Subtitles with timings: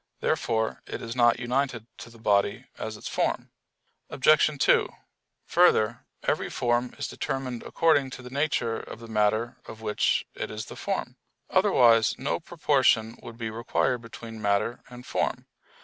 [0.19, 3.51] Therefore it is not united to the body as its form.
[4.09, 4.49] Obj.
[4.57, 4.89] 2:
[5.45, 10.49] Further, every form is determined according to the nature of the matter of which it
[10.49, 11.17] is the form;
[11.51, 15.45] otherwise no proportion would be required between matter and form.